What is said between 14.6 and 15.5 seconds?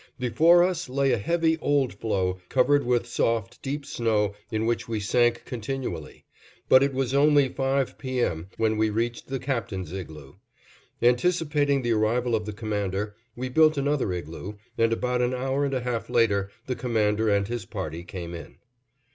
and about an